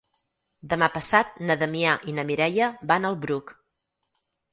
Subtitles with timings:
[0.69, 3.53] Demà passat na Damià i na Mireia van al Bruc.